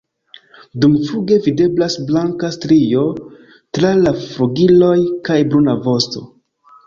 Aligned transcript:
Dumfluge 0.83 1.35
videblas 1.47 1.97
blanka 2.07 2.49
strio 2.55 3.03
tra 3.79 3.91
la 4.07 4.13
flugiloj 4.23 4.97
kaj 5.29 5.37
bruna 5.53 5.77
vosto. 5.89 6.25